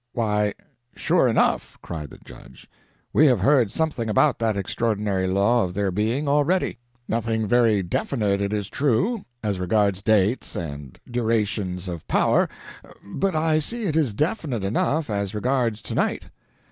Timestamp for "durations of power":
11.07-12.49